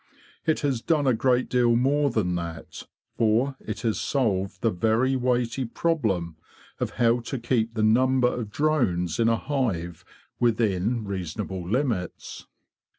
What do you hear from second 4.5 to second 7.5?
the very weighty problem of how to